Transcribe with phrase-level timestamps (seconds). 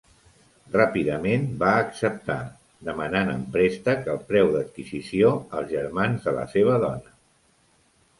[0.75, 2.37] Ràpidament va acceptar,
[2.87, 7.13] demanant en préstec el preu d'adquisició als germans de la seva dona.